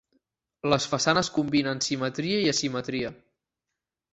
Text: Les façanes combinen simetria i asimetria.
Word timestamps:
Les 0.73 0.87
façanes 0.93 1.29
combinen 1.35 1.83
simetria 1.89 2.41
i 2.47 2.51
asimetria. 2.55 3.13